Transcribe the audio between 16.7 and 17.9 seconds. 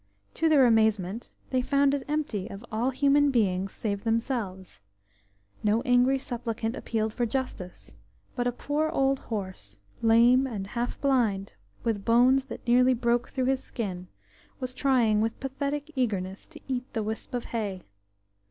the wisp of hay.